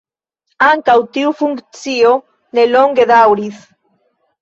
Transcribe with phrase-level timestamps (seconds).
[0.67, 2.17] Ankaŭ tiu funkcio
[2.59, 3.65] ne longe daŭris.